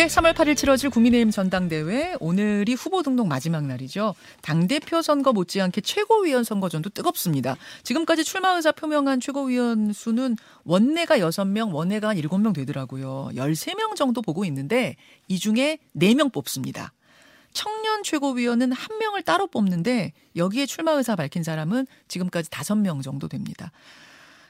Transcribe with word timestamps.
예, 0.00 0.06
3월 0.06 0.32
8일 0.32 0.56
치러질 0.56 0.88
국민의힘 0.88 1.30
전당대회 1.30 2.14
오늘이 2.20 2.72
후보 2.72 3.02
등록 3.02 3.28
마지막 3.28 3.66
날이죠. 3.66 4.14
당 4.40 4.66
대표 4.66 5.02
선거 5.02 5.34
못지않게 5.34 5.82
최고위원 5.82 6.42
선거전도 6.42 6.88
뜨겁습니다. 6.88 7.58
지금까지 7.82 8.24
출마 8.24 8.56
의사 8.56 8.72
표명한 8.72 9.20
최고위원 9.20 9.92
수는 9.92 10.38
원내가 10.64 11.18
6명, 11.18 11.74
원내가 11.74 12.08
한 12.08 12.16
7명 12.16 12.54
되더라고요. 12.54 13.28
13명 13.34 13.94
정도 13.94 14.22
보고 14.22 14.46
있는데 14.46 14.96
이 15.28 15.38
중에 15.38 15.76
4명 15.94 16.32
뽑습니다. 16.32 16.94
청년 17.52 18.02
최고위원은 18.02 18.72
한 18.72 18.98
명을 19.00 19.20
따로 19.22 19.48
뽑는데 19.48 20.14
여기에 20.34 20.64
출마 20.64 20.92
의사 20.92 21.14
밝힌 21.14 21.42
사람은 21.42 21.86
지금까지 22.08 22.48
5명 22.48 23.02
정도 23.02 23.28
됩니다. 23.28 23.70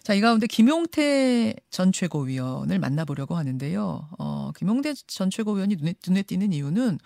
자, 0.03 0.15
이 0.15 0.21
가운데 0.21 0.47
김용태 0.47 1.55
전 1.71 1.93
최고위원을 1.93 2.79
만나보려고 2.79 3.37
하는데요. 3.37 4.09
어, 4.19 4.51
김용태 4.57 4.95
전 5.07 5.31
최고위원이 5.31 5.77
눈에, 5.77 5.95
눈에 6.07 6.23
띄는 6.23 6.53
이유는 6.53 6.99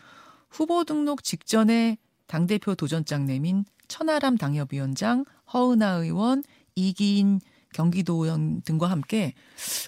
후보 0.48 0.84
등록 0.84 1.24
직전에 1.24 1.98
당대표 2.26 2.74
도전장 2.74 3.26
내민 3.26 3.64
천하람 3.88 4.36
당협위원장, 4.38 5.24
허은하 5.52 5.96
의원, 6.04 6.42
이기인 6.76 7.40
경기도의원 7.74 8.62
등과 8.62 8.88
함께 8.88 9.34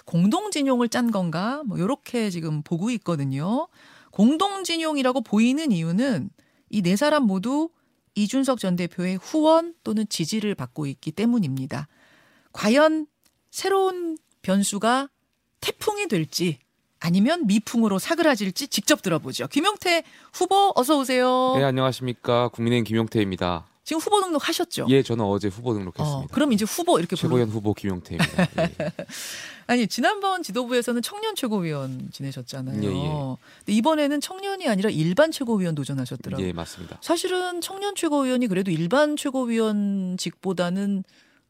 공동진용을 0.05 0.89
짠 0.89 1.09
건가? 1.11 1.63
뭐, 1.65 1.79
요렇게 1.79 2.29
지금 2.29 2.61
보고 2.61 2.89
있거든요. 2.91 3.67
공동진용이라고 4.11 5.21
보이는 5.21 5.71
이유는 5.71 6.29
이 6.69 6.81
네 6.81 6.97
사람 6.97 7.23
모두 7.23 7.69
이준석 8.15 8.59
전 8.59 8.75
대표의 8.75 9.17
후원 9.17 9.73
또는 9.85 10.05
지지를 10.09 10.53
받고 10.55 10.85
있기 10.87 11.13
때문입니다. 11.13 11.87
과연 12.53 13.07
새로운 13.51 14.17
변수가 14.41 15.09
태풍이 15.61 16.07
될지 16.07 16.59
아니면 16.99 17.45
미풍으로 17.47 17.99
사그라질지 17.99 18.69
직접 18.69 19.01
들어보죠. 19.01 19.47
김용태 19.47 20.03
후보 20.33 20.73
어서 20.75 20.97
오세요. 20.97 21.53
네, 21.57 21.63
안녕하십니까. 21.63 22.49
국민의힘 22.49 22.85
김용태입니다. 22.85 23.67
지금 23.83 24.01
후보 24.01 24.19
등록 24.21 24.49
하셨죠? 24.49 24.87
예, 24.89 25.01
저는 25.01 25.23
어제 25.23 25.47
후보 25.47 25.73
등록했습니다. 25.73 26.25
어, 26.25 26.27
그럼 26.31 26.51
이제 26.51 26.65
후보 26.65 26.99
이렇게 26.99 27.15
최고위원 27.15 27.49
후보 27.49 27.73
김용태입니다. 27.73 28.43
예. 28.43 28.75
아니 29.67 29.87
지난번 29.87 30.43
지도부에서는 30.43 31.01
청년 31.01 31.35
최고위원 31.35 32.09
지내셨잖아요. 32.11 32.83
예, 32.83 32.87
예. 32.87 33.35
근데 33.59 33.73
이번에는 33.73 34.19
청년이 34.19 34.67
아니라 34.67 34.89
일반 34.89 35.31
최고위원 35.31 35.73
도전하셨더라고요. 35.75 36.45
예, 36.45 36.51
맞습니다. 36.51 36.97
사실은 37.01 37.61
청년 37.61 37.95
최고위원이 37.95 38.47
그래도 38.47 38.71
일반 38.71 39.15
최고위원직보다는 39.15 41.03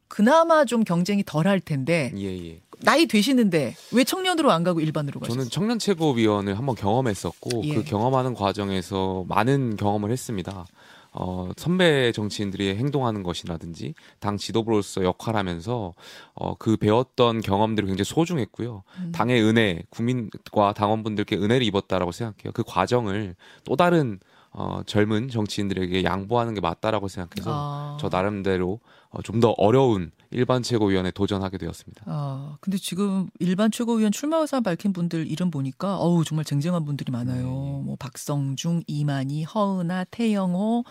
그나마 0.07 0.65
좀 0.65 0.83
경쟁이 0.83 1.23
덜 1.25 1.47
할 1.47 1.59
텐데 1.59 2.11
예, 2.17 2.49
예. 2.49 2.61
나이 2.81 3.05
되시는데 3.05 3.75
왜 3.93 4.03
청년으로 4.03 4.51
안 4.51 4.63
가고 4.63 4.79
일반으로 4.81 5.19
가셨어요? 5.19 5.39
저는 5.39 5.49
청년 5.49 5.79
최고위원을 5.79 6.57
한번 6.57 6.75
경험했었고 6.75 7.63
예. 7.65 7.75
그 7.75 7.83
경험하는 7.83 8.33
과정에서 8.33 9.25
많은 9.27 9.77
경험을 9.77 10.11
했습니다. 10.11 10.65
어, 11.13 11.49
선배 11.57 12.11
정치인들이 12.11 12.75
행동하는 12.75 13.23
것이라든지 13.23 13.95
당 14.19 14.37
지도부로서 14.37 15.03
역할하면서 15.03 15.93
어, 16.35 16.55
그 16.55 16.77
배웠던 16.77 17.41
경험들이 17.41 17.87
굉장히 17.87 18.05
소중했고요. 18.05 18.83
음. 18.99 19.11
당의 19.13 19.41
은혜, 19.41 19.81
국민과 19.89 20.73
당원분들께 20.73 21.37
은혜를 21.37 21.65
입었다라고 21.65 22.11
생각해요. 22.11 22.51
그 22.53 22.63
과정을 22.63 23.35
또 23.63 23.75
다른 23.75 24.19
어, 24.59 24.81
젊은 24.87 25.29
정치인들에게 25.29 26.03
양보하는 26.03 26.55
게 26.55 26.61
맞다라고 26.61 27.07
생각해서 27.07 27.51
아. 27.53 27.97
저 28.01 28.09
나름대로 28.09 28.79
어, 29.09 29.21
좀 29.21 29.39
더 29.39 29.51
어려운 29.57 30.09
일반 30.31 30.63
최고위원에 30.63 31.11
도전하게 31.11 31.59
되었습니다. 31.59 32.01
아, 32.07 32.57
근데 32.59 32.77
지금 32.79 33.29
일반 33.39 33.69
최고위원 33.69 34.11
출마 34.11 34.37
의사 34.37 34.59
밝힌 34.59 34.93
분들 34.93 35.27
이름 35.29 35.51
보니까 35.51 35.97
어우 35.99 36.23
정말 36.25 36.43
쟁쟁한 36.43 36.85
분들이 36.85 37.11
많아요. 37.11 37.43
네. 37.43 37.43
뭐 37.85 37.95
박성중, 37.99 38.81
이만희, 38.87 39.43
허은하, 39.43 40.05
태영호, 40.09 40.85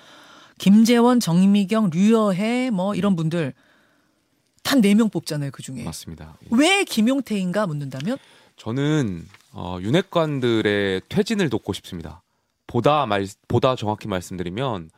김재원, 0.59 1.19
정미경, 1.19 1.91
류여해 1.93 2.71
뭐 2.71 2.95
이런 2.95 3.17
분들 3.17 3.53
단 4.63 4.81
네 4.81 4.95
명 4.95 5.11
뽑잖아요 5.11 5.51
그 5.53 5.63
중에. 5.65 5.83
맞습니다. 5.83 6.37
예. 6.45 6.49
왜 6.53 6.85
김용태인가 6.85 7.67
묻는다면 7.67 8.17
저는 8.57 9.27
어, 9.53 9.79
윤핵관들의 9.81 11.03
퇴진을 11.09 11.51
돕고 11.51 11.73
싶습니다. 11.73 12.23
보다 12.67 13.07
말 13.07 13.27
보다 13.49 13.77
정확히 13.77 14.09
말씀드리면 14.09 14.91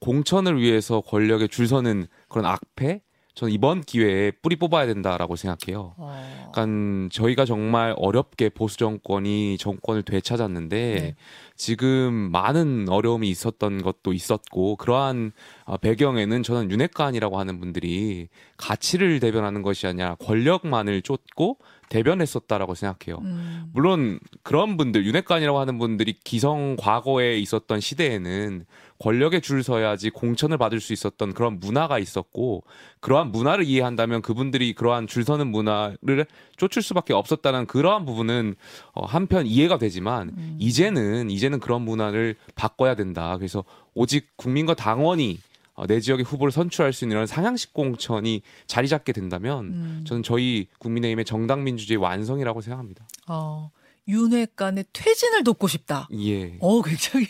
공천을 0.00 0.60
위해서 0.60 1.00
권력에 1.00 1.46
줄 1.46 1.68
서는 1.68 2.06
그런 2.28 2.46
악패 2.46 3.02
저는 3.34 3.52
이번 3.52 3.80
기회에 3.80 4.30
뿌리 4.30 4.56
뽑아야 4.56 4.86
된다라고 4.86 5.36
생각해요. 5.36 5.94
어, 5.96 6.44
약간 6.48 7.08
저희가 7.10 7.46
정말 7.46 7.94
어렵게 7.96 8.50
보수 8.50 8.76
정권이 8.76 9.56
정권을 9.56 10.02
되찾았는데 10.02 10.76
네. 10.76 11.14
지금 11.56 12.12
많은 12.30 12.90
어려움이 12.90 13.30
있었던 13.30 13.80
것도 13.82 14.12
있었고 14.12 14.76
그러한 14.76 15.32
어, 15.64 15.78
배경에는 15.78 16.42
저는 16.42 16.70
윤핵관이라고 16.70 17.38
하는 17.38 17.58
분들이 17.58 18.28
가치를 18.58 19.18
대변하는 19.18 19.62
것이 19.62 19.86
아니라 19.86 20.14
권력만을 20.16 21.00
쫓고 21.00 21.56
대변했었다라고 21.92 22.74
생각해요. 22.74 23.20
음, 23.22 23.70
물론 23.74 24.18
그런 24.42 24.78
분들 24.78 25.04
윤핵관이라고 25.04 25.58
하는 25.58 25.78
분들이 25.78 26.14
기성 26.24 26.76
과거에 26.76 27.38
있었던 27.38 27.80
시대에는 27.80 28.64
권력에 28.98 29.40
줄 29.40 29.62
서야지 29.62 30.08
공천을 30.10 30.56
받을 30.56 30.80
수 30.80 30.94
있었던 30.94 31.34
그런 31.34 31.60
문화가 31.60 31.98
있었고 31.98 32.64
그러한 33.00 33.30
문화를 33.30 33.64
이해한다면 33.64 34.22
그분들이 34.22 34.72
그러한 34.74 35.06
줄 35.06 35.24
서는 35.24 35.48
문화를 35.48 36.24
쫓을 36.56 36.80
수밖에 36.80 37.12
없었다는 37.12 37.66
그러한 37.66 38.06
부분은 38.06 38.54
어, 38.94 39.04
한편 39.04 39.46
이해가 39.46 39.76
되지만 39.76 40.30
음. 40.30 40.56
이제는 40.58 41.30
이제는 41.30 41.60
그런 41.60 41.82
문화를 41.82 42.36
바꿔야 42.54 42.94
된다. 42.94 43.36
그래서 43.36 43.64
오직 43.92 44.28
국민과 44.36 44.74
당원이 44.74 45.40
어, 45.42 45.51
내 45.86 46.00
지역의 46.00 46.24
후보를 46.24 46.52
선출할 46.52 46.92
수 46.92 47.04
있는 47.04 47.16
이런 47.16 47.26
상향식 47.26 47.72
공천이 47.72 48.42
자리 48.66 48.88
잡게 48.88 49.12
된다면 49.12 49.66
음. 49.66 50.04
저는 50.06 50.22
저희 50.22 50.68
국민의힘의 50.78 51.24
정당 51.24 51.64
민주주의 51.64 51.96
완성이라고 51.96 52.60
생각합니다. 52.60 53.06
어, 53.28 53.70
윤회관의 54.08 54.86
퇴진을 54.92 55.44
돕고 55.44 55.68
싶다. 55.68 56.08
예. 56.18 56.56
어, 56.60 56.82
굉장히 56.82 57.26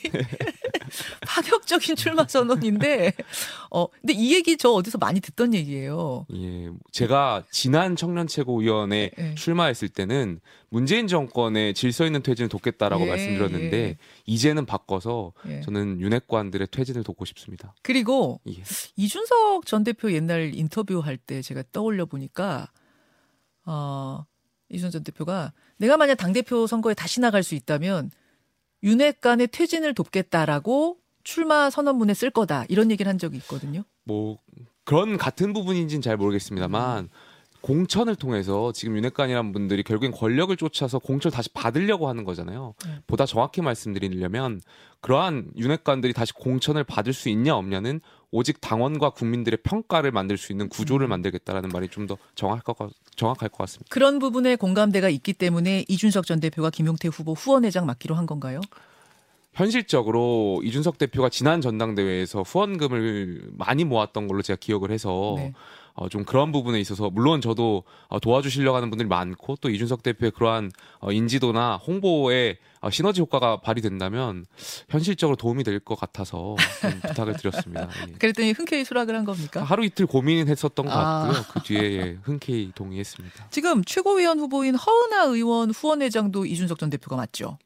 파격적인 1.27 1.97
출마 1.97 2.27
선언인데, 2.27 3.13
어, 3.71 3.87
근데 3.89 4.13
이 4.13 4.35
얘기 4.35 4.57
저 4.57 4.71
어디서 4.71 4.99
많이 4.99 5.21
듣던 5.21 5.55
얘기예요. 5.55 6.27
예. 6.35 6.71
제가 6.91 7.45
지난 7.51 7.97
청년 7.97 8.27
최고위원회 8.27 9.11
예. 9.17 9.35
출마했을 9.35 9.89
때는 9.89 10.41
문재인 10.69 11.07
정권의 11.07 11.75
질서 11.75 12.07
있는 12.07 12.23
퇴진을 12.23 12.49
돕겠다라고 12.49 13.05
예, 13.05 13.09
말씀드렸는데 13.09 13.77
예. 13.77 13.97
이제는 14.27 14.67
바꿔서 14.67 15.33
예. 15.49 15.61
저는 15.63 16.01
윤핵관들의 16.01 16.69
퇴진을 16.71 17.05
돕고 17.05 17.25
싶습니다. 17.27 17.75
그리고 17.83 18.41
예. 18.49 18.63
이준석 18.97 19.67
전 19.67 19.85
대표 19.85 20.13
옛날 20.13 20.55
인터뷰할 20.55 21.17
때 21.17 21.43
제가 21.43 21.63
떠올려 21.73 22.07
보니까, 22.07 22.71
어, 23.65 24.25
이준석 24.71 24.93
전 24.93 25.05
대표가 25.05 25.53
내가 25.77 25.97
만약 25.97 26.15
당 26.15 26.33
대표 26.33 26.67
선거에 26.67 26.95
다시 26.95 27.21
나갈 27.21 27.43
수 27.43 27.55
있다면 27.55 28.11
윤핵관의 28.83 29.49
퇴진을 29.49 29.95
돕겠다라고 29.95 30.99
출마 31.25 31.71
선언문에 31.71 32.15
쓸 32.15 32.31
거다. 32.31 32.65
이런 32.69 32.91
얘기를 32.91 33.09
한 33.09 33.19
적이 33.19 33.37
있거든요. 33.39 33.85
뭐 34.05 34.39
그런 34.85 35.17
같은 35.17 35.53
부분인지는 35.53 36.03
잘 36.03 36.17
모르겠습니다만 36.17 37.09
공천을 37.61 38.17
통해서 38.17 38.73
지금 38.73 38.97
윤핵관이라는 38.97 39.53
분들이 39.53 39.85
결국엔 39.85 40.11
권력을 40.11 40.55
쫓아서 40.57 40.99
공천을 40.99 41.33
다시 41.33 41.49
받으려고 41.51 42.09
하는 42.09 42.25
거잖아요. 42.25 42.75
네. 42.85 42.99
보다 43.07 43.25
정확히 43.25 43.63
말씀드리려면 43.63 44.61
그러한 45.01 45.53
윤핵관들이 45.57 46.13
다시 46.13 46.33
공천을 46.33 46.83
받을 46.83 47.13
수 47.13 47.29
있냐 47.29 47.55
없냐는 47.55 48.01
오직 48.33 48.61
당원과 48.61 49.11
국민들의 49.11 49.59
평가를 49.63 50.11
만들 50.11 50.37
수 50.39 50.51
있는 50.53 50.69
구조를 50.69 51.07
만들겠다라는 51.07 51.69
말이 51.73 51.89
좀 51.89 52.07
더 52.07 52.17
정확할 52.35 52.75
것, 52.75 52.91
정확할 53.15 53.49
것 53.51 53.59
같습니다. 53.59 53.89
그런 53.91 54.19
부분에 54.19 54.57
공감대가 54.57 55.09
있기 55.09 55.35
때문에 55.35 55.85
이준석 55.87 56.27
전 56.27 56.41
대표가 56.41 56.71
김용태 56.71 57.09
후보 57.09 57.35
후원회장 57.35 57.87
맡기로 57.87 58.15
한 58.17 58.27
건가요? 58.27 58.61
현실적으로 59.55 60.63
이준석 60.65 60.97
대표가 60.99 61.29
지난 61.29 61.61
전당대회에서 61.61 62.43
후원금을 62.43 63.51
많이 63.59 63.85
모았던 63.85 64.27
걸로 64.27 64.41
제가 64.43 64.57
기억을 64.59 64.91
해서 64.91 65.35
네. 65.37 65.53
어, 65.95 66.09
좀 66.09 66.25
그런 66.25 66.53
부분에 66.53 66.81
있어서 66.81 67.11
물론 67.11 67.41
저도 67.41 67.85
어, 68.09 68.19
도와주시려고 68.19 68.77
하는 68.77 68.89
분들이 68.91 69.09
많고 69.09 69.57
또 69.61 69.69
이준석 69.69 70.03
대표의 70.03 70.31
그러한 70.33 70.71
어, 71.01 71.13
인지도나 71.13 71.77
홍보에 71.77 72.59
어, 72.81 72.91
시너지 72.91 73.21
효과가 73.21 73.61
발휘된다면 73.61 74.45
현실적으로 74.89 75.37
도움이 75.37 75.65
될 75.65 75.79
것 75.81 75.95
같아서 75.99 76.57
좀 76.81 77.01
부탁을 77.03 77.37
드렸습니다. 77.37 77.89
예. 78.09 78.13
그랬더니 78.13 78.53
흔쾌히 78.53 78.85
수락을 78.85 79.17
한 79.17 79.25
겁니까? 79.25 79.63
하루 79.65 79.85
이틀 79.85 80.07
고민했었던 80.07 80.87
것 80.87 80.93
아. 80.93 81.25
같고요. 81.29 81.45
그 81.53 81.61
뒤에 81.63 81.81
예, 81.97 82.19
흔쾌히 82.23 82.71
동의했습니다. 82.75 83.49
지금 83.51 83.83
최고위원 83.85 84.39
후보인 84.39 84.75
허은하 84.77 85.25
의원 85.25 85.71
후원회장도 85.71 86.47
이준석 86.47 86.79
전 86.79 86.89
대표가 86.91 87.17
맞죠? 87.17 87.59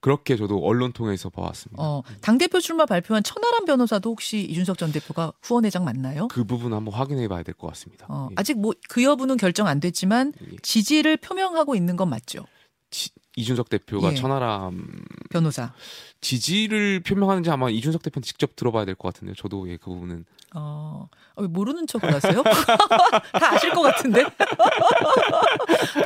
그렇게 0.00 0.36
저도 0.36 0.58
언론 0.64 0.92
통해서 0.92 1.28
봐왔습니다. 1.28 1.82
어, 1.82 2.02
당 2.22 2.38
대표 2.38 2.58
출마 2.60 2.86
발표한 2.86 3.22
천하람 3.22 3.64
변호사도 3.66 4.10
혹시 4.10 4.40
이준석 4.40 4.78
전 4.78 4.92
대표가 4.92 5.32
후원회장 5.42 5.84
맞나요? 5.84 6.28
그 6.28 6.44
부분 6.44 6.72
한번 6.72 6.94
확인해 6.94 7.28
봐야 7.28 7.42
될 7.42 7.54
것 7.54 7.66
같습니다. 7.68 8.06
어, 8.08 8.28
예. 8.30 8.34
아직 8.38 8.58
뭐 8.58 8.72
그 8.88 9.02
여부는 9.02 9.36
결정 9.36 9.66
안 9.66 9.78
됐지만 9.80 10.32
예. 10.42 10.56
지지를 10.62 11.16
표명하고 11.18 11.74
있는 11.74 11.96
건 11.96 12.08
맞죠? 12.08 12.44
지- 12.90 13.10
이준석 13.36 13.68
대표가 13.68 14.10
예. 14.12 14.14
천하람 14.16 14.86
변호사. 15.30 15.72
지지를 16.20 17.00
표명하는지 17.00 17.48
아마 17.50 17.70
이준석 17.70 18.02
대표는 18.02 18.22
직접 18.22 18.56
들어봐야 18.56 18.84
될 18.84 18.94
것 18.96 19.12
같은데요. 19.14 19.34
저도 19.36 19.68
예, 19.70 19.76
그 19.76 19.90
부분은 19.90 20.24
어, 20.54 21.08
왜 21.36 21.46
모르는 21.46 21.86
척을 21.86 22.12
하세요? 22.12 22.42
다 23.32 23.54
아실 23.54 23.70
것 23.72 23.82
같은데? 23.82 24.24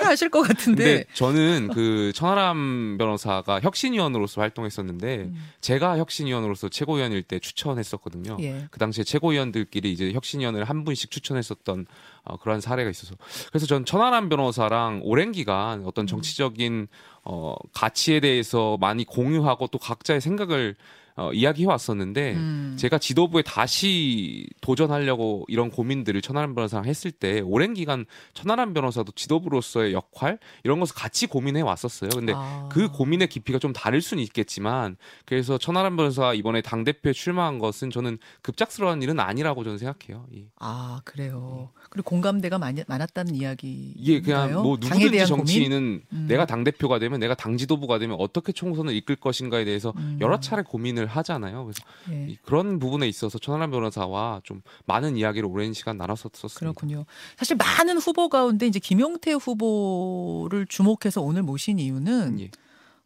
다 0.00 0.08
아실 0.10 0.28
것 0.28 0.42
같은데. 0.42 0.84
근데 0.84 1.04
저는 1.14 1.68
그 1.72 2.12
천하람 2.14 2.96
변호사가 2.98 3.60
혁신위원으로서 3.60 4.40
활동했었는데 4.42 5.16
음. 5.24 5.48
제가 5.60 5.98
혁신위원으로서 5.98 6.68
최고위원일 6.68 7.22
때 7.22 7.38
추천했었거든요. 7.38 8.36
예. 8.40 8.66
그 8.70 8.78
당시에 8.78 9.02
최고위원들끼리 9.04 9.90
이제 9.92 10.12
혁신위원을 10.12 10.64
한 10.64 10.84
분씩 10.84 11.10
추천했었던 11.10 11.86
어, 12.24 12.36
그러한 12.38 12.60
사례가 12.60 12.88
있어서 12.90 13.14
그래서 13.50 13.66
전 13.66 13.84
천하람 13.84 14.28
변호사랑 14.28 15.00
오랜 15.04 15.32
기간 15.32 15.80
음. 15.80 15.84
어떤 15.86 16.06
정치적인 16.06 16.88
어, 17.24 17.54
가치에 17.72 18.20
대해서 18.20 18.76
많이 18.80 19.04
공유하고 19.04 19.66
또 19.68 19.78
각자의 19.78 20.20
생각을 20.20 20.74
어, 21.16 21.32
이야기해 21.32 21.68
왔었는데 21.68 22.32
음. 22.34 22.76
제가 22.76 22.98
지도부에 22.98 23.42
다시 23.42 24.48
도전하려고 24.60 25.44
이런 25.46 25.70
고민들을 25.70 26.20
천하람 26.22 26.56
변호사랑 26.56 26.86
했을 26.86 27.12
때 27.12 27.40
오랜 27.40 27.72
기간 27.72 28.04
천하람 28.32 28.74
변호사도 28.74 29.12
지도부로서의 29.12 29.92
역할 29.92 30.40
이런 30.64 30.80
것을 30.80 30.96
같이 30.96 31.28
고민해 31.28 31.60
왔었어요. 31.60 32.10
근데 32.14 32.32
아. 32.34 32.68
그 32.72 32.88
고민의 32.90 33.28
깊이가 33.28 33.60
좀 33.60 33.72
다를 33.72 34.00
수는 34.00 34.24
있겠지만 34.24 34.96
그래서 35.24 35.56
천하람 35.56 35.96
변호사가 35.96 36.34
이번에 36.34 36.62
당 36.62 36.82
대표에 36.82 37.12
출마한 37.12 37.60
것은 37.60 37.90
저는 37.90 38.18
급작스러운 38.42 39.00
일은 39.00 39.20
아니라고 39.20 39.62
저는 39.62 39.78
생각해요. 39.78 40.26
이- 40.32 40.46
아, 40.58 41.00
그래요. 41.04 41.70
그리고 41.94 42.10
공감대가 42.10 42.58
많이, 42.58 42.82
많았다는 42.88 43.36
이야기. 43.36 43.92
이게 43.96 44.20
그냥 44.20 44.52
뭐 44.54 44.76
누구든지 44.80 45.26
정치인은 45.26 46.02
음. 46.12 46.26
내가 46.28 46.44
당 46.44 46.64
대표가 46.64 46.98
되면 46.98 47.20
내가 47.20 47.36
당 47.36 47.56
지도부가 47.56 48.00
되면 48.00 48.16
어떻게 48.18 48.50
총선을 48.50 48.92
이끌 48.96 49.14
것인가에 49.14 49.64
대해서? 49.64 49.92
음. 49.96 50.18
여러 50.20 50.40
차례 50.40 50.62
고민을 50.62 51.06
하잖아요. 51.06 51.64
그래서 51.64 51.84
예. 52.10 52.32
이- 52.32 52.36
그런 52.42 52.80
부분에 52.80 53.06
있어서 53.06 53.38
천하람 53.38 53.70
변호사와 53.70 54.40
좀 54.42 54.60
많은 54.86 55.16
이야기를 55.16 55.48
오랜 55.48 55.72
시간 55.72 55.96
나눴었습니다. 55.96 56.58
그렇군요. 56.58 57.06
사실 57.36 57.56
많은 57.56 57.98
후보 57.98 58.28
가운데 58.28 58.66
이제 58.66 58.80
김용태 58.80 59.32
후보를 59.34 60.66
주목해서 60.66 61.22
오늘 61.22 61.44
모신 61.44 61.78
이유는 61.78 62.40
예. 62.40 62.50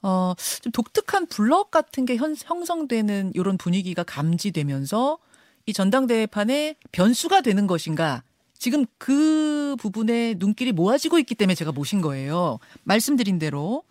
어, 0.00 0.32
좀 0.62 0.72
독특한 0.72 1.26
블럭 1.26 1.70
같은 1.70 2.06
게 2.06 2.16
현, 2.16 2.34
형성되는 2.42 3.32
이런 3.34 3.58
분위기가 3.58 4.02
감지되면서 4.02 5.18
이 5.66 5.74
전당대회판에 5.74 6.76
변수가 6.92 7.42
되는 7.42 7.66
것인가. 7.66 8.22
지금 8.58 8.84
그 8.98 9.76
부분에 9.78 10.34
눈길이 10.36 10.72
모아지고 10.72 11.18
있기 11.20 11.34
때문에 11.34 11.54
제가 11.54 11.72
모신 11.72 12.00
거예요. 12.00 12.58
말씀드린 12.82 13.38
대로, 13.38 13.84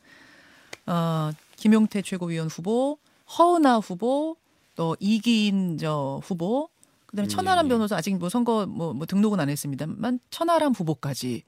어, 0.85 1.31
김용태 1.55 2.01
최고위원 2.01 2.47
후보, 2.47 2.97
허은하 3.37 3.77
후보, 3.77 4.35
또 4.75 4.95
이기인 4.99 5.77
저 5.77 6.19
후보, 6.23 6.69
그다음에 7.07 7.27
음, 7.27 7.29
천하람 7.29 7.65
예, 7.65 7.67
예. 7.67 7.69
변호사 7.69 7.95
아직 7.95 8.15
뭐 8.17 8.29
선거 8.29 8.65
뭐, 8.65 8.93
뭐 8.93 9.05
등록은 9.05 9.39
안 9.39 9.49
했습니다만 9.49 10.19
천하람 10.29 10.73
후보까지 10.73 11.43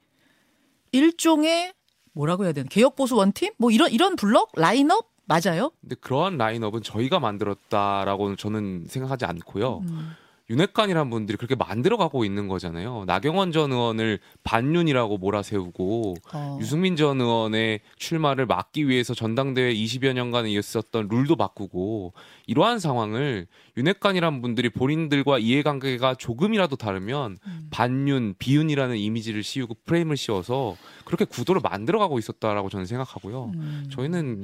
일종의 0.91 1.73
뭐라고 2.13 2.45
해야 2.45 2.53
되나 2.53 2.67
개혁 2.69 2.95
보수 2.95 3.15
원팀 3.15 3.53
뭐 3.57 3.69
이런 3.69 3.91
이런 3.91 4.15
블럭 4.15 4.49
라인업 4.55 5.09
맞아요? 5.25 5.71
근데 5.81 5.95
그러한 5.95 6.37
라인업은 6.37 6.81
저희가 6.81 7.19
만들었다라고는 7.19 8.35
저는 8.35 8.85
생각하지 8.87 9.25
않고요. 9.25 9.83
음. 9.87 10.15
윤핵관이란 10.49 11.09
분들이 11.09 11.37
그렇게 11.37 11.55
만들어가고 11.55 12.25
있는 12.25 12.47
거잖아요. 12.47 13.03
나경원 13.05 13.51
전 13.51 13.71
의원을 13.71 14.19
반윤이라고 14.43 15.17
몰아세우고 15.19 16.15
어. 16.33 16.57
유승민 16.59 16.95
전 16.95 17.21
의원의 17.21 17.81
출마를 17.97 18.47
막기 18.47 18.87
위해서 18.87 19.13
전당대회 19.13 19.73
20여 19.73 20.13
년간에 20.13 20.49
있었던 20.51 21.07
룰도 21.07 21.35
바꾸고 21.35 22.13
이러한 22.47 22.79
상황을 22.79 23.47
윤핵관이란 23.77 24.41
분들이 24.41 24.69
본인들과 24.69 25.37
이해관계가 25.37 26.15
조금이라도 26.15 26.75
다르면 26.75 27.37
음. 27.45 27.67
반윤, 27.69 28.35
비윤이라는 28.39 28.97
이미지를 28.97 29.43
씌우고 29.43 29.75
프레임을 29.85 30.17
씌워서 30.17 30.75
그렇게 31.05 31.25
구도를 31.25 31.61
만들어가고 31.63 32.17
있었다라고 32.17 32.69
저는 32.69 32.87
생각하고요. 32.87 33.51
음. 33.53 33.87
저희는 33.91 34.43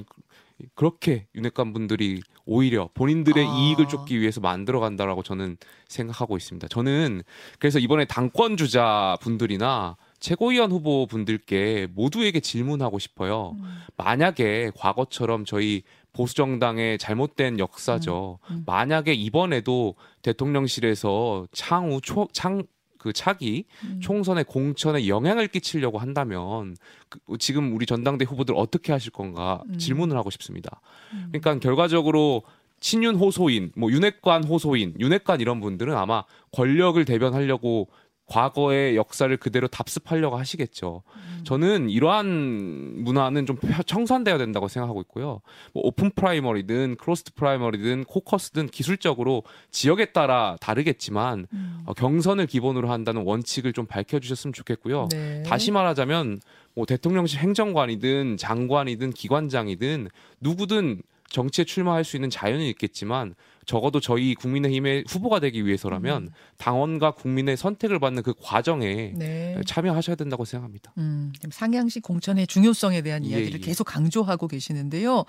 그렇게 0.73 1.27
윤핵관 1.35 1.73
분들이 1.73 2.21
오히려 2.45 2.89
본인들의 2.93 3.45
아. 3.45 3.57
이익을 3.57 3.87
쫓기 3.87 4.19
위해서 4.19 4.39
만들어 4.39 4.79
간다라고 4.79 5.23
저는 5.23 5.57
생각하고 5.87 6.37
있습니다. 6.37 6.67
저는 6.67 7.23
그래서 7.59 7.79
이번에 7.79 8.05
당권 8.05 8.55
주자 8.55 9.17
분들이나 9.21 9.97
최고위원 10.19 10.71
후보 10.71 11.07
분들께 11.07 11.87
모두에게 11.93 12.39
질문하고 12.39 12.99
싶어요. 12.99 13.55
음. 13.59 13.81
만약에 13.97 14.71
과거처럼 14.75 15.45
저희 15.45 15.83
보수 16.13 16.33
정당의 16.35 16.97
잘못된 16.97 17.59
역사죠. 17.59 18.39
음, 18.49 18.53
음. 18.55 18.63
만약에 18.65 19.13
이번에도 19.13 19.95
대통령실에서 20.21 21.47
창우 21.51 21.99
초, 22.01 22.27
창, 22.31 22.63
그 23.05 23.13
차기 23.13 23.65
음. 23.83 23.99
총선의 24.01 24.45
공천에 24.45 25.07
영향을 25.07 25.47
끼치려고 25.47 25.99
한다면 25.99 26.75
그, 27.07 27.19
지금 27.37 27.75
우리 27.75 27.85
전당대 27.85 28.25
후보들 28.25 28.55
어떻게 28.57 28.91
하실 28.91 29.11
건가 29.11 29.61
음. 29.69 29.77
질문을 29.77 30.17
하고 30.17 30.31
싶습니다. 30.31 30.81
음. 31.13 31.27
그러니까 31.31 31.59
결과적으로 31.59 32.41
친윤 32.79 33.17
호소인, 33.17 33.73
뭐 33.75 33.91
윤핵관 33.91 34.43
호소인, 34.43 34.95
윤핵관 34.99 35.39
이런 35.39 35.61
분들은 35.61 35.95
아마 35.95 36.23
권력을 36.51 37.03
대변하려고 37.05 37.89
과거의 38.27 38.95
역사를 38.95 39.35
그대로 39.37 39.67
답습하려고 39.67 40.37
하시겠죠. 40.37 41.03
음. 41.15 41.41
저는 41.43 41.89
이러한 41.91 43.03
문화는 43.03 43.45
좀 43.45 43.55
펴- 43.57 43.83
청산돼야 43.83 44.37
된다고 44.39 44.67
생각하고 44.67 45.01
있고요. 45.01 45.41
뭐 45.73 45.83
open 45.85 46.09
primary든 46.09 46.95
closed 46.97 47.33
primary든 47.35 48.05
코커스든 48.05 48.67
기술적으로 48.67 49.43
지역에 49.69 50.05
따라 50.05 50.57
다르겠지만 50.59 51.45
음. 51.53 51.83
어, 51.85 51.93
경선을 51.93 52.47
기본으로 52.47 52.89
한다는 52.89 53.21
원칙을 53.25 53.73
좀 53.73 53.85
밝혀주셨으면 53.85 54.53
좋겠고요. 54.53 55.09
네. 55.11 55.43
다시 55.43 55.69
말하자면 55.71 56.39
뭐 56.73 56.85
대통령실 56.85 57.39
행정관이든 57.39 58.37
장관이든 58.37 59.11
기관장이든 59.11 60.09
누구든 60.41 61.01
정치에 61.29 61.65
출마할 61.65 62.03
수 62.03 62.17
있는 62.17 62.29
자유는 62.29 62.65
있겠지만 62.65 63.35
적어도 63.65 63.99
저희 63.99 64.35
국민의힘의 64.35 65.05
후보가 65.07 65.39
되기 65.39 65.65
위해서라면 65.65 66.23
음. 66.23 66.29
당원과 66.57 67.11
국민의 67.11 67.57
선택을 67.57 67.99
받는 67.99 68.23
그 68.23 68.33
과정에 68.39 69.13
네. 69.15 69.59
참여하셔야 69.65 70.15
된다고 70.15 70.45
생각합니다. 70.45 70.93
음, 70.97 71.33
상향식 71.49 72.03
공천의 72.03 72.47
중요성에 72.47 73.01
대한 73.01 73.25
예, 73.25 73.29
이야기를 73.29 73.61
예. 73.61 73.65
계속 73.65 73.85
강조하고 73.85 74.47
계시는데요. 74.47 75.25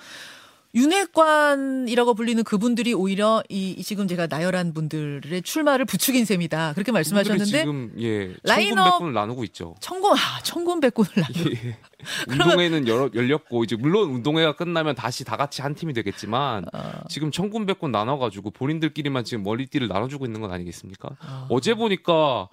윤회관이라고 0.77 2.15
불리는 2.15 2.45
그분들이 2.45 2.93
오히려 2.93 3.43
이, 3.49 3.71
이 3.71 3.83
지금 3.83 4.07
제가 4.07 4.27
나열한 4.27 4.75
분들의 4.75 5.41
출마를 5.43 5.87
부추긴 5.87 6.27
셈이다. 6.27 6.75
그렇게 6.75 6.93
말씀하셨는데 6.93 7.45
지금 7.47 7.93
예 7.99 8.35
라인업- 8.45 9.11
나누고 9.11 9.45
있죠. 9.45 9.75
천군 9.81 10.13
아, 10.13 10.43
천군백군을 10.43 11.11
나누. 11.17 11.51
예. 11.51 11.79
운동회는 12.29 12.87
열어, 12.89 13.09
열렸고 13.15 13.65
이제 13.65 13.75
물론 13.75 14.11
운동회가 14.11 14.55
끝나면 14.55 14.95
다시 14.95 15.25
다 15.25 15.37
같이 15.37 15.63
한 15.63 15.75
팀이 15.75 15.95
되겠지만 15.95 16.67
어, 16.73 16.81
지금 17.09 17.31
천군백군 17.31 17.91
나눠가지고 17.91 18.51
본인들끼리만 18.51 19.25
지금 19.25 19.43
머리띠를 19.45 19.89
나눠주고 19.89 20.27
있는 20.27 20.41
건 20.43 20.53
아니겠습니까? 20.53 21.09
어. 21.27 21.47
어제 21.51 21.75
보니까 21.75 22.49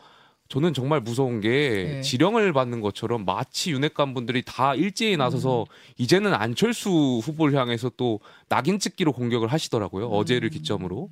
저는 0.53 0.75
정말 0.75 1.01
무서운 1.01 1.41
게 1.41 1.49
네. 1.49 2.01
지령을 2.01 2.53
받는 2.53 2.79
것처럼 2.79 3.25
마치 3.25 3.71
윤핵관 3.71 4.13
분들이 4.13 4.43
다 4.45 4.75
일제히 4.75 5.17
나서서 5.17 5.61
음. 5.61 5.65
이제는 5.97 6.31
안철수 6.31 6.91
후보를 7.23 7.57
향해서 7.57 7.89
또 7.97 8.19
낙인 8.49 8.77
찍기로 8.77 9.13
공격을 9.13 9.47
하시더라고요. 9.47 10.09
음. 10.09 10.13
어제를 10.13 10.49
기점으로. 10.51 11.09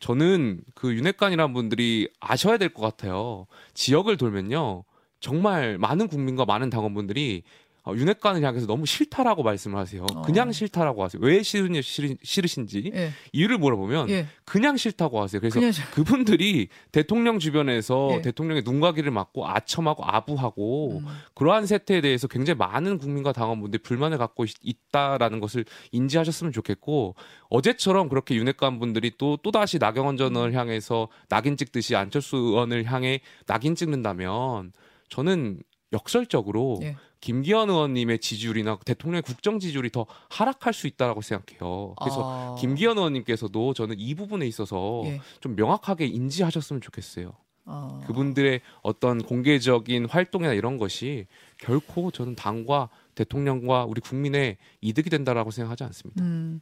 저는 0.00 0.62
그 0.74 0.94
윤핵관이란 0.94 1.52
분들이 1.52 2.08
아셔야 2.18 2.56
될 2.56 2.70
것 2.70 2.80
같아요. 2.80 3.46
지역을 3.74 4.16
돌면요. 4.16 4.84
정말 5.20 5.76
많은 5.76 6.08
국민과 6.08 6.46
많은 6.46 6.70
당원분들이 6.70 7.42
어, 7.88 7.94
윤핵관을 7.96 8.42
향해서 8.42 8.66
너무 8.66 8.84
싫다라고 8.84 9.42
말씀을 9.42 9.78
하세요. 9.78 10.04
어. 10.14 10.22
그냥 10.22 10.52
싫다라고 10.52 11.02
하세요. 11.02 11.22
왜 11.22 11.42
싫으냐, 11.42 11.80
싫, 11.80 12.18
싫으신지 12.22 12.92
예, 12.94 13.12
이유를 13.32 13.56
물어보면 13.56 14.10
예, 14.10 14.26
그냥 14.44 14.76
싫다고 14.76 15.22
하세요. 15.22 15.40
그래서 15.40 15.58
그냥 15.58 15.72
저- 15.72 15.82
그분들이 15.90 16.68
대통령 16.92 17.38
주변에서 17.38 18.10
예. 18.16 18.20
대통령의 18.20 18.62
눈가기를 18.64 19.10
맞고 19.10 19.48
아첨하고 19.48 20.04
아부하고 20.04 20.98
음, 20.98 21.06
그러한 21.34 21.64
세태에 21.66 22.02
대해서 22.02 22.28
굉장히 22.28 22.58
많은 22.58 22.98
국민과 22.98 23.32
당원분들이 23.32 23.82
불만을 23.82 24.18
갖고 24.18 24.44
있, 24.44 24.50
있다라는 24.62 25.40
것을 25.40 25.64
인지하셨으면 25.92 26.52
좋겠고 26.52 27.14
어제처럼 27.48 28.10
그렇게 28.10 28.34
윤핵관 28.34 28.78
분들이 28.80 29.12
또 29.16 29.38
또다시 29.38 29.78
나경원 29.78 30.18
전 30.18 30.36
의원을 30.36 30.52
향해서 30.54 31.08
낙인 31.30 31.56
찍듯이 31.56 31.96
안철수 31.96 32.36
의원을 32.36 32.84
향해 32.84 33.20
낙인 33.46 33.74
찍는다면 33.74 34.72
저는 35.08 35.60
역설적으로 35.92 36.78
예. 36.82 36.96
김기현 37.20 37.68
의원님의 37.70 38.20
지지율이나 38.20 38.78
대통령의 38.84 39.22
국정 39.22 39.58
지지율이 39.58 39.90
더 39.90 40.06
하락할 40.30 40.72
수 40.72 40.86
있다라고 40.86 41.20
생각해요. 41.20 41.94
그래서 42.00 42.20
어, 42.22 42.56
김기현 42.60 42.96
의원님께서도 42.96 43.74
저는 43.74 43.96
이 43.98 44.14
부분에 44.14 44.46
있어서 44.46 45.02
예, 45.06 45.20
좀 45.40 45.56
명확하게 45.56 46.06
인지하셨으면 46.06 46.80
좋겠어요. 46.80 47.32
어, 47.70 48.02
그분들의 48.06 48.60
어떤 48.82 49.18
공개적인 49.22 50.06
활동이나 50.06 50.52
이런 50.54 50.78
것이 50.78 51.26
결코 51.58 52.10
저는 52.10 52.34
당과 52.36 52.88
대통령과 53.14 53.84
우리 53.84 54.00
국민의 54.00 54.56
이득이 54.80 55.10
된다라고 55.10 55.50
생각하지 55.50 55.84
않습니다. 55.84 56.22
음, 56.22 56.60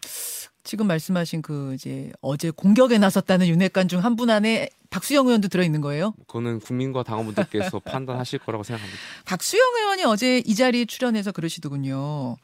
지금 0.64 0.86
말씀하신 0.86 1.42
그 1.42 1.74
이제 1.74 2.10
어제 2.22 2.50
공격에 2.50 2.98
나섰다는 2.98 3.46
윤핵관 3.46 3.88
중 3.88 4.00
한 4.00 4.16
분 4.16 4.30
안에 4.30 4.68
박수영 4.96 5.26
의원도 5.26 5.48
들어 5.48 5.62
있는 5.62 5.82
거예요. 5.82 6.14
그거는 6.26 6.58
국민과 6.60 7.02
당원분들께서 7.02 7.80
판단하실 7.84 8.38
거라고 8.38 8.64
생각합니다. 8.64 8.98
박수영 9.26 9.62
의원이 9.76 10.04
어제 10.04 10.38
이 10.38 10.54
자리에 10.54 10.86
출연해서 10.86 11.32
그러시더군요. 11.32 12.36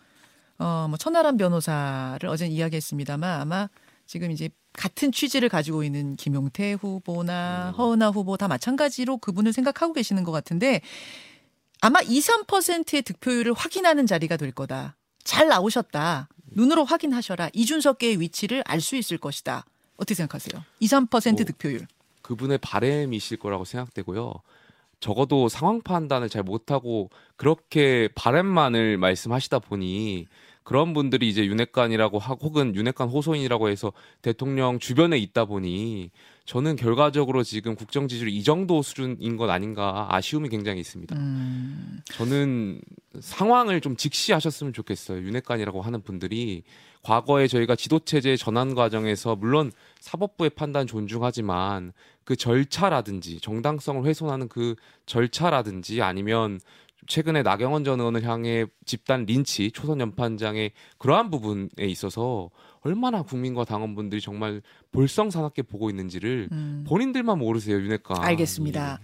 어, 0.58 0.86
뭐 0.88 0.98
천하람 0.98 1.38
변호사를 1.38 2.28
어제 2.28 2.46
이야기했습니다만 2.46 3.40
아마 3.40 3.70
지금 4.06 4.30
이제 4.30 4.50
같은 4.74 5.12
취지를 5.12 5.48
가지고 5.48 5.82
있는 5.82 6.14
김용태 6.16 6.74
후보나 6.74 7.70
음. 7.70 7.78
허은하 7.78 8.08
후보 8.10 8.36
다 8.36 8.48
마찬가지로 8.48 9.16
그분을 9.16 9.54
생각하고 9.54 9.94
계시는 9.94 10.22
것 10.22 10.30
같은데 10.30 10.82
아마 11.80 12.00
2, 12.02 12.20
3%의 12.20 13.02
득표율을 13.02 13.54
확인하는 13.54 14.06
자리가 14.06 14.36
될 14.36 14.52
거다. 14.52 14.96
잘 15.24 15.48
나오셨다. 15.48 16.28
눈으로 16.54 16.84
확인하셔라. 16.84 17.48
이준석계의 17.54 18.20
위치를 18.20 18.62
알 18.66 18.82
수 18.82 18.96
있을 18.96 19.16
것이다. 19.16 19.64
어떻게 19.96 20.14
생각하세요? 20.14 20.62
2, 20.80 20.86
3% 20.86 21.32
뭐, 21.32 21.44
득표율. 21.44 21.86
그분의 22.22 22.58
바램이실 22.58 23.38
거라고 23.38 23.64
생각되고요. 23.64 24.34
적어도 25.00 25.48
상황 25.48 25.82
판단을 25.82 26.28
잘 26.28 26.44
못하고 26.44 27.10
그렇게 27.36 28.08
바램만을 28.14 28.98
말씀하시다 28.98 29.58
보니 29.58 30.26
그런 30.62 30.94
분들이 30.94 31.28
이제 31.28 31.44
윤핵관이라고 31.44 32.20
하고 32.20 32.46
혹은 32.46 32.74
윤핵관 32.76 33.08
호소인이라고 33.08 33.68
해서 33.68 33.92
대통령 34.22 34.78
주변에 34.78 35.18
있다 35.18 35.44
보니 35.44 36.10
저는 36.44 36.76
결과적으로 36.76 37.42
지금 37.42 37.74
국정 37.74 38.08
지지율 38.08 38.30
이 38.30 38.42
정도 38.42 38.82
수준인 38.82 39.36
것 39.36 39.50
아닌가 39.50 40.06
아쉬움이 40.10 40.48
굉장히 40.48 40.80
있습니다. 40.80 41.16
음, 41.16 42.00
저는 42.12 42.80
상황을 43.20 43.80
좀 43.80 43.96
직시하셨으면 43.96 44.72
좋겠어요. 44.72 45.18
윤핵관이라고 45.18 45.82
하는 45.82 46.02
분들이 46.02 46.62
과거에 47.02 47.48
저희가 47.48 47.74
지도체제 47.74 48.36
전환 48.36 48.74
과정에서 48.74 49.34
물론 49.34 49.72
사법부의 50.00 50.50
판단 50.50 50.86
존중하지만 50.86 51.92
그 52.24 52.36
절차라든지 52.36 53.40
정당성을 53.40 54.04
훼손하는 54.04 54.48
그 54.48 54.76
절차라든지 55.06 56.02
아니면 56.02 56.60
최근에 57.06 57.42
나경원 57.42 57.84
전 57.84 57.98
의원을 58.00 58.24
향해 58.24 58.66
집단 58.84 59.24
린치 59.26 59.72
초선 59.72 60.00
연판장의 60.00 60.72
그러한 60.98 61.30
부분에 61.30 61.68
있어서 61.80 62.50
얼마나 62.84 63.22
국민과 63.22 63.64
당원분들이 63.64 64.20
정말 64.20 64.60
볼썽사납게 64.90 65.62
보고 65.62 65.88
있는지를 65.88 66.48
음. 66.50 66.84
본인들만 66.86 67.38
모르세요 67.38 67.76
윤핵관. 67.76 68.20
알겠습니다. 68.22 68.98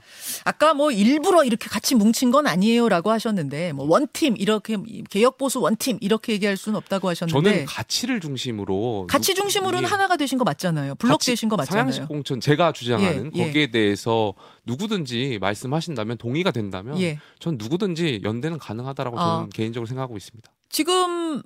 아까 0.44 0.75
뭐 0.75 0.90
일부러 0.90 1.44
이렇게 1.44 1.68
같이 1.68 1.94
뭉친 1.94 2.30
건 2.32 2.47
아니에요라고 2.49 3.11
하셨는데 3.12 3.73
뭐 3.73 3.87
원팀 3.88 4.37
이렇게 4.37 4.76
개혁 5.11 5.38
보수 5.38 5.61
원팀 5.61 5.99
이렇게 6.00 6.32
얘기할 6.32 6.56
수는 6.56 6.76
없다고 6.76 7.08
하셨는데 7.08 7.50
저는 7.50 7.66
가치를 7.66 8.20
중심으로 8.20 9.06
가치 9.08 9.32
누- 9.35 9.42
중심으로는 9.42 9.85
예. 9.85 9.87
하나가 9.87 10.16
되신 10.16 10.38
거 10.38 10.44
맞잖아요. 10.44 10.97
블록 10.97 11.20
되신 11.25 11.49
거 11.49 11.56
맞잖아요. 11.56 11.92
상향식 11.92 12.08
공천 12.08 12.40
제가 12.40 12.73
주장하는 12.73 13.30
예, 13.37 13.40
예. 13.40 13.47
거기에 13.47 13.70
대해서 13.70 14.35
누구든지 14.66 15.38
말씀하신다면 15.40 16.18
동의가 16.18 16.50
된다면 16.50 17.00
예. 17.00 17.18
전 17.38 17.56
누구든지 17.58 18.23
연대는 18.25 18.58
가능하다라고 18.58 19.18
아. 19.20 19.37
저는 19.37 19.50
개인적으로 19.50 19.87
생각하고 19.87 20.16
있습니다. 20.16 20.50
지금 20.68 21.42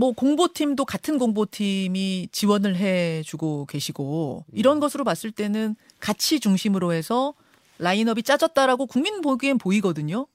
뭐 0.00 0.12
공보팀도 0.12 0.86
같은 0.86 1.18
공보팀이 1.18 2.30
지원을 2.32 2.74
해주고 2.74 3.66
계시고 3.66 4.46
이런 4.50 4.78
음. 4.78 4.80
것으로 4.80 5.04
봤을 5.04 5.30
때는 5.30 5.76
가치 5.98 6.40
중심으로 6.40 6.94
해서 6.94 7.34
라인업이 7.76 8.22
짜졌다라고 8.22 8.86
국민 8.86 9.20
보기엔 9.20 9.58
보이거든요. 9.58 10.26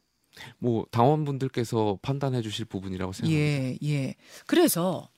뭐 0.59 0.85
당원분들께서 0.91 1.97
판단해 2.03 2.43
주실 2.43 2.65
부분이라고 2.65 3.11
생각합니다. 3.11 3.43
예, 3.43 3.77
예. 3.81 4.13
그래서 4.45 5.09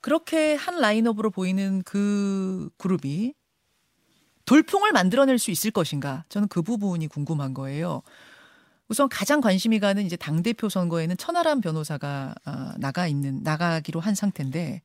그렇게 0.00 0.54
한 0.54 0.80
라인업으로 0.80 1.30
보이는 1.30 1.82
그 1.82 2.70
그룹이 2.76 3.34
돌풍을 4.44 4.92
만들어낼 4.92 5.40
수 5.40 5.50
있을 5.50 5.72
것인가? 5.72 6.24
저는 6.28 6.46
그 6.46 6.62
부분이 6.62 7.08
궁금한 7.08 7.54
거예요. 7.54 8.02
우선 8.88 9.08
가장 9.08 9.40
관심이 9.40 9.78
가는 9.80 10.04
이제 10.04 10.16
당 10.16 10.42
대표 10.42 10.68
선거에는 10.68 11.16
천하람 11.16 11.60
변호사가 11.60 12.34
아, 12.44 12.74
나가 12.78 13.06
있는 13.06 13.42
나가기로 13.42 14.00
한 14.00 14.14
상태인데 14.14 14.82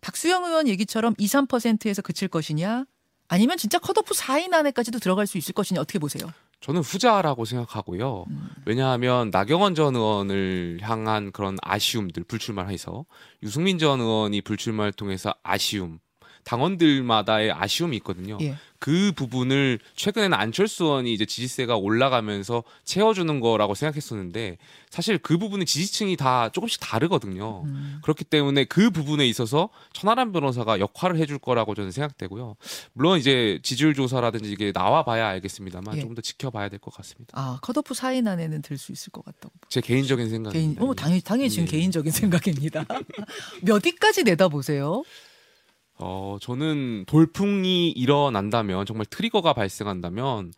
박수영 0.00 0.44
의원 0.44 0.68
얘기처럼 0.68 1.14
2, 1.18 1.26
3%에서 1.26 2.02
그칠 2.02 2.28
것이냐? 2.28 2.84
아니면 3.28 3.56
진짜 3.58 3.78
컷오프 3.78 4.14
4인 4.14 4.54
안에까지도 4.54 4.98
들어갈 4.98 5.26
수 5.26 5.38
있을 5.38 5.52
것이냐? 5.52 5.80
어떻게 5.80 5.98
보세요? 5.98 6.30
저는 6.60 6.80
후자라고 6.80 7.44
생각하고요. 7.44 8.24
음. 8.28 8.48
왜냐하면 8.64 9.30
나경원 9.30 9.74
전 9.74 9.94
의원을 9.94 10.78
향한 10.82 11.32
그런 11.32 11.56
아쉬움들 11.62 12.24
불출마를 12.24 12.70
해서 12.70 13.04
유승민 13.42 13.78
전 13.78 14.00
의원이 14.00 14.42
불출마를 14.42 14.92
통해서 14.92 15.34
아쉬움 15.42 15.98
당원들마다의 16.46 17.52
아쉬움이 17.52 17.96
있거든요. 17.98 18.38
예. 18.40 18.54
그 18.78 19.10
부분을 19.16 19.78
최근에는 19.96 20.36
안철수 20.36 20.84
의원이 20.84 21.12
이제 21.12 21.24
지지세가 21.24 21.76
올라가면서 21.76 22.62
채워주는 22.84 23.40
거라고 23.40 23.74
생각했었는데 23.74 24.58
사실 24.90 25.16
그 25.18 25.38
부분은 25.38 25.64
지지층이 25.66 26.16
다 26.16 26.50
조금씩 26.50 26.80
다르거든요. 26.80 27.62
음. 27.64 27.98
그렇기 28.02 28.24
때문에 28.24 28.64
그 28.64 28.90
부분에 28.90 29.26
있어서 29.26 29.70
천하람 29.94 30.30
변호사가 30.32 30.78
역할을 30.78 31.16
해줄 31.16 31.38
거라고 31.38 31.74
저는 31.74 31.90
생각되고요. 31.90 32.56
물론 32.92 33.18
이제 33.18 33.58
지지율 33.62 33.94
조사라든지 33.94 34.50
이게 34.52 34.72
나와 34.72 35.04
봐야 35.04 35.26
알겠습니다만 35.28 35.96
예. 35.96 36.00
조금 36.00 36.14
더 36.14 36.20
지켜봐야 36.22 36.68
될 36.68 36.78
것 36.78 36.92
같습니다. 36.94 37.32
아, 37.34 37.58
컷오프 37.62 37.94
4인 37.94 38.28
안에는 38.28 38.60
들 38.62 38.76
수 38.76 38.92
있을 38.92 39.10
것 39.10 39.24
같다고. 39.24 39.54
제 39.70 39.80
개인적인 39.80 40.26
개인, 40.26 40.30
생각입니다. 40.30 40.84
어, 40.84 40.94
당연히, 40.94 41.22
당연히 41.22 41.48
지금 41.48 41.64
예. 41.66 41.70
개인적인 41.70 42.12
생각입니다. 42.12 42.84
몇 43.64 43.84
위까지 43.84 44.22
내다보세요? 44.22 45.02
어, 45.98 46.36
저는 46.40 47.04
돌풍이 47.06 47.90
일어난다면 47.90 48.86
정말 48.86 49.06
트리거가 49.06 49.52
발생한다면 49.54 50.52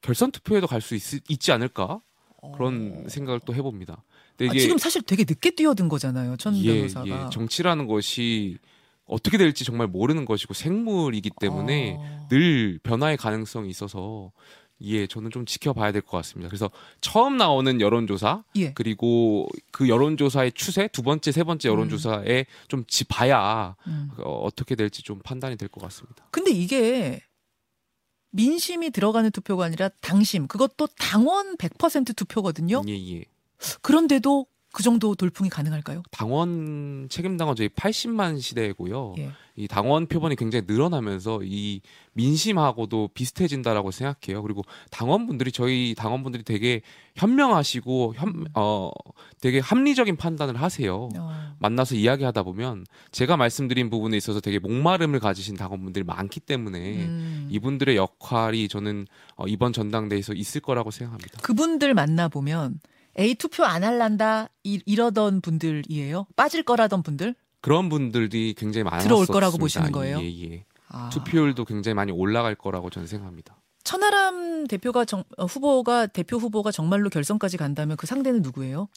결선 0.00 0.30
투표에도 0.30 0.66
갈 0.66 0.80
수 0.80 0.94
있지 1.28 1.52
않을까 1.52 2.00
그런 2.54 3.06
생각을 3.08 3.40
또 3.44 3.54
해봅니다. 3.54 4.04
근데 4.36 4.56
아, 4.56 4.60
지금 4.60 4.78
사실 4.78 5.02
되게 5.02 5.24
늦게 5.28 5.50
뛰어든 5.50 5.88
거잖아요. 5.88 6.36
천 6.36 6.56
예, 6.56 6.74
변호사가. 6.76 7.06
예, 7.26 7.30
정치라는 7.30 7.86
것이 7.86 8.58
어떻게 9.06 9.36
될지 9.38 9.64
정말 9.64 9.88
모르는 9.88 10.24
것이고 10.24 10.54
생물이기 10.54 11.30
때문에 11.40 11.96
어. 11.98 12.28
늘 12.30 12.78
변화의 12.82 13.16
가능성이 13.16 13.68
있어서 13.70 14.30
예, 14.80 15.06
저는 15.08 15.30
좀 15.30 15.44
지켜봐야 15.44 15.90
될 15.92 16.02
것 16.02 16.16
같습니다. 16.18 16.48
그래서 16.48 16.70
처음 17.00 17.36
나오는 17.36 17.80
여론조사 17.80 18.44
예. 18.56 18.72
그리고 18.74 19.48
그 19.72 19.88
여론조사의 19.88 20.52
추세 20.52 20.88
두 20.88 21.02
번째 21.02 21.32
세 21.32 21.42
번째 21.44 21.68
여론조사에 21.68 22.46
좀 22.68 22.84
지- 22.86 23.04
봐야 23.04 23.74
음. 23.86 24.10
어, 24.18 24.30
어떻게 24.44 24.74
될지 24.76 25.02
좀 25.02 25.18
판단이 25.20 25.56
될 25.56 25.68
것 25.68 25.80
같습니다. 25.82 26.26
근데 26.30 26.50
이게 26.52 27.20
민심이 28.30 28.90
들어가는 28.90 29.30
투표가 29.30 29.64
아니라 29.64 29.88
당심, 30.00 30.46
그것도 30.46 30.88
당원 30.98 31.56
100% 31.56 32.14
투표거든요. 32.14 32.82
예, 32.88 32.92
예. 33.14 33.24
그런데도 33.82 34.46
그 34.72 34.82
정도 34.82 35.14
돌풍이 35.14 35.48
가능할까요? 35.48 36.02
당원 36.10 37.08
책임 37.08 37.36
당원 37.36 37.56
저희 37.56 37.68
80만 37.68 38.40
시대고요. 38.40 39.14
예. 39.18 39.30
이 39.56 39.66
당원 39.66 40.06
표본이 40.06 40.36
굉장히 40.36 40.66
늘어나면서 40.68 41.40
이 41.42 41.80
민심하고도 42.12 43.10
비슷해진다라고 43.14 43.90
생각해요. 43.90 44.42
그리고 44.42 44.62
당원분들이 44.90 45.50
저희 45.52 45.94
당원분들이 45.96 46.44
되게 46.44 46.82
현명하시고 47.16 48.14
현, 48.16 48.46
어 48.54 48.90
되게 49.40 49.58
합리적인 49.58 50.16
판단을 50.16 50.60
하세요. 50.60 51.08
어. 51.16 51.54
만나서 51.58 51.96
이야기하다 51.96 52.42
보면 52.44 52.84
제가 53.10 53.36
말씀드린 53.36 53.90
부분에 53.90 54.16
있어서 54.16 54.40
되게 54.40 54.58
목마름을 54.58 55.18
가지신 55.18 55.56
당원분들이 55.56 56.04
많기 56.04 56.40
때문에 56.40 57.06
음. 57.06 57.48
이분들의 57.50 57.96
역할이 57.96 58.68
저는 58.68 59.06
어, 59.36 59.46
이번 59.48 59.72
전당대회에서 59.72 60.34
있을 60.34 60.60
거라고 60.60 60.90
생각합니다. 60.90 61.40
그분들 61.40 61.94
만나 61.94 62.28
보면 62.28 62.78
A 63.18 63.34
투표 63.34 63.64
안 63.64 63.84
할란다 63.84 64.48
이, 64.64 64.80
이러던 64.86 65.40
분들이에요. 65.40 66.26
빠질 66.36 66.62
거라던 66.62 67.02
분들. 67.02 67.34
그런 67.60 67.88
분들이 67.88 68.54
굉장히 68.56 68.84
많았습니다. 68.84 69.08
들어올 69.08 69.26
거라고 69.26 69.58
보시는 69.58 69.90
거예요? 69.92 70.20
예, 70.20 70.50
예. 70.52 70.64
아. 70.88 71.10
투표율도 71.12 71.64
굉장히 71.64 71.94
많이 71.94 72.12
올라갈 72.12 72.54
거라고 72.54 72.90
저는 72.90 73.06
생각합니다. 73.08 73.56
천하람 73.84 74.66
대표가 74.66 75.04
정, 75.04 75.24
어, 75.36 75.44
후보가 75.46 76.06
대표 76.08 76.36
후보가 76.38 76.70
정말로 76.70 77.10
결선까지 77.10 77.56
간다면 77.56 77.96
그 77.96 78.06
상대는 78.06 78.42
누구예요? 78.42 78.88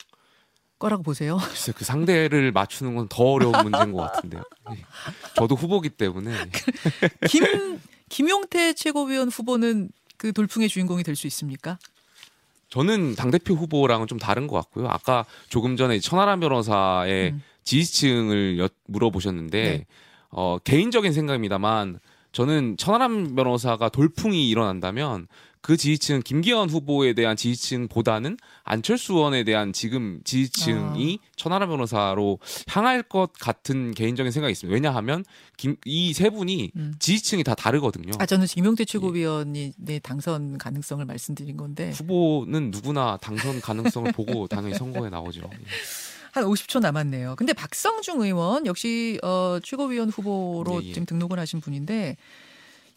거라고 0.79 1.03
보세요. 1.03 1.37
글쎄 1.47 1.71
그 1.75 1.85
상대를 1.85 2.51
맞추는 2.51 2.95
건 2.95 3.07
더 3.09 3.23
어려운 3.23 3.53
문제인 3.63 3.91
것 3.93 4.11
같은데요. 4.11 4.43
예. 4.71 4.77
저도 5.35 5.55
후보기 5.55 5.89
때문에 5.89 6.33
김 7.29 7.79
김용태 8.09 8.73
최고위원 8.73 9.29
후보는 9.29 9.89
그 10.17 10.33
돌풍의 10.33 10.69
주인공이 10.69 11.03
될 11.03 11.15
수 11.15 11.27
있습니까? 11.27 11.77
저는 12.71 13.15
당 13.15 13.29
대표 13.31 13.53
후보랑은 13.53 14.07
좀 14.07 14.17
다른 14.17 14.47
것 14.47 14.55
같고요. 14.55 14.87
아까 14.87 15.25
조금 15.49 15.75
전에 15.77 15.99
천하람 15.99 16.39
변호사의 16.39 17.31
음. 17.31 17.43
지지층을 17.63 18.57
여- 18.59 18.69
물어보셨는데 18.87 19.61
네. 19.63 19.85
어, 20.29 20.57
개인적인 20.63 21.11
생각입니다만 21.13 21.99
저는 22.31 22.77
천하람 22.77 23.35
변호사가 23.35 23.89
돌풍이 23.89 24.49
일어난다면 24.49 25.27
그 25.61 25.77
지지층 25.77 26.21
김기현 26.23 26.69
후보에 26.69 27.13
대한 27.13 27.35
지지층보다는 27.37 28.37
안철수 28.63 29.13
의원에 29.13 29.43
대한 29.43 29.73
지금 29.73 30.19
지지층이 30.23 31.19
천하람 31.35 31.69
변호사로 31.69 32.39
향할 32.67 33.03
것 33.03 33.31
같은 33.33 33.91
개인적인 33.93 34.31
생각이 34.31 34.51
있습니다. 34.51 34.73
왜냐하면 34.73 35.23
이 35.85 36.13
세 36.13 36.29
분이 36.29 36.71
음. 36.75 36.93
지지층이 36.99 37.43
다 37.43 37.53
다르거든요. 37.55 38.11
아 38.19 38.25
저는 38.25 38.45
김용태 38.47 38.85
최고위원이 38.85 39.73
내 39.77 39.99
당선 39.99 40.57
가능성을 40.57 41.03
말씀드린 41.05 41.57
건데 41.57 41.91
후보는 41.91 42.71
누구나 42.71 43.17
당선 43.21 43.61
가능성을 43.61 44.11
보고 44.13 44.47
당연히 44.49 44.75
선거에 44.75 45.09
나오죠. 45.09 45.49
한 46.31 46.43
50초 46.45 46.79
남았네요. 46.79 47.35
근데 47.37 47.53
박성중 47.53 48.21
의원 48.21 48.65
역시 48.65 49.19
어, 49.21 49.59
최고위원 49.61 50.09
후보로 50.09 50.81
예, 50.83 50.87
예. 50.87 50.93
지금 50.93 51.05
등록을 51.05 51.37
하신 51.39 51.59
분인데 51.59 52.15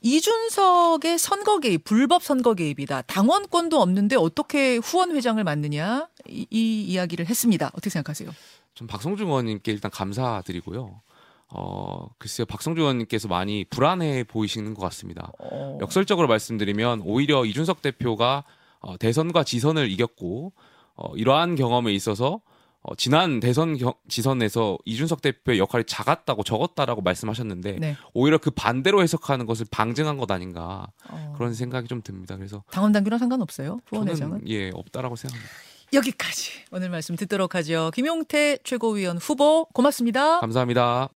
이준석의 0.05 1.19
선거 1.19 1.59
개입, 1.61 1.83
불법 1.83 2.23
선거 2.23 2.53
개입이다. 2.53 3.03
당원권도 3.03 3.81
없는데 3.81 4.17
어떻게 4.17 4.77
후원 4.77 5.17
회장을 5.17 5.43
맡느냐 5.43 6.09
이, 6.29 6.47
이 6.51 6.83
이야기를 6.83 7.27
했습니다. 7.27 7.69
어떻게 7.69 7.89
생각하세요? 7.89 8.31
전 8.75 8.87
박성중 8.87 9.29
의원님께 9.29 9.73
일단 9.73 9.91
감사드리고요. 9.91 11.01
어, 11.49 12.09
글쎄요, 12.19 12.45
박성중 12.45 12.83
의원님께서 12.83 13.29
많이 13.29 13.65
불안해 13.65 14.25
보이시는 14.25 14.75
것 14.75 14.83
같습니다. 14.83 15.33
어, 15.39 15.79
역설적으로 15.81 16.29
말씀드리면 16.29 17.01
오히려 17.05 17.47
이준석 17.47 17.81
대표가 17.81 18.45
어, 18.81 18.99
대선과 18.99 19.45
지선을 19.45 19.91
이겼고 19.91 20.53
어, 20.97 21.17
이러한 21.17 21.57
경험에 21.57 21.95
있어서 21.95 22.43
어, 22.85 22.95
지난 22.97 23.41
대선 23.41 23.79
경, 23.79 23.95
지선에서 24.09 24.77
이준석 24.85 25.23
대표의 25.23 25.59
역할이 25.59 25.85
작았다고 25.87 26.43
적었다라고 26.45 27.01
말씀하셨는데 27.01 27.79
네. 27.81 27.97
오히려 28.13 28.37
그 28.37 28.51
반대로 28.51 29.03
해석하는 29.03 29.47
것을 29.47 29.67
방증한 29.71 30.19
것 30.19 30.31
아닌가 30.31 30.87
어, 31.09 31.35
그런 31.37 31.55
생각이 31.55 31.89
좀 31.89 32.03
듭니다. 32.03 32.37
그래서 32.37 32.63
당원 32.71 32.93
당규랑 32.93 33.19
상관없어요. 33.19 33.81
후원 33.87 34.09
회장은 34.09 34.43
예 34.49 34.71
없다라고 34.75 35.17
생각합니다. 35.17 35.51
여기까지 35.95 36.51
오늘 36.73 36.91
말씀 36.91 37.17
듣도록 37.17 37.55
하죠. 37.55 37.91
김용태 37.95 38.59
최고위원 38.65 39.17
후보 39.17 39.65
고맙습니다. 39.73 40.41
감사합니다. 40.41 41.09